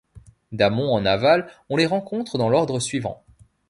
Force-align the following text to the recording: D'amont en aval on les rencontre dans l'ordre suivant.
D'amont 0.51 0.91
en 0.95 1.05
aval 1.05 1.47
on 1.69 1.77
les 1.77 1.85
rencontre 1.85 2.39
dans 2.39 2.49
l'ordre 2.49 2.79
suivant. 2.79 3.23